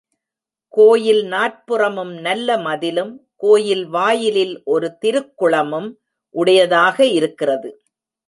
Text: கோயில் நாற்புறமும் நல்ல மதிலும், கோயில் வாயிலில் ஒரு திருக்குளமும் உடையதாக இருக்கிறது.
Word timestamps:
கோயில் 0.73 1.23
நாற்புறமும் 1.23 2.13
நல்ல 2.19 2.57
மதிலும், 2.57 3.11
கோயில் 3.35 3.85
வாயிலில் 3.87 4.55
ஒரு 4.65 4.97
திருக்குளமும் 5.01 5.89
உடையதாக 6.35 7.05
இருக்கிறது. 7.05 7.69